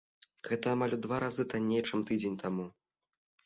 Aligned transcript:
Гэта 0.47 0.71
амаль 0.77 0.95
у 0.97 0.99
два 1.03 1.21
разы 1.25 1.47
танней, 1.53 1.85
чым 1.87 2.05
тыдзень 2.11 2.41
таму. 2.49 2.69